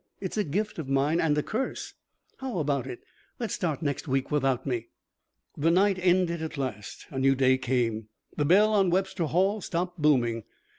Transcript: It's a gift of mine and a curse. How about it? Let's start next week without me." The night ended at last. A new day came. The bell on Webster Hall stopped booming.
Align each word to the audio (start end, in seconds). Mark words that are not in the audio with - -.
It's 0.19 0.35
a 0.35 0.43
gift 0.43 0.79
of 0.79 0.89
mine 0.89 1.21
and 1.21 1.37
a 1.37 1.43
curse. 1.43 1.93
How 2.37 2.57
about 2.57 2.87
it? 2.87 3.03
Let's 3.37 3.53
start 3.53 3.83
next 3.83 4.07
week 4.07 4.31
without 4.31 4.65
me." 4.65 4.87
The 5.55 5.69
night 5.69 5.99
ended 6.01 6.41
at 6.41 6.57
last. 6.57 7.05
A 7.11 7.19
new 7.19 7.35
day 7.35 7.59
came. 7.59 8.07
The 8.35 8.45
bell 8.45 8.73
on 8.73 8.89
Webster 8.89 9.25
Hall 9.25 9.61
stopped 9.61 10.01
booming. 10.01 10.43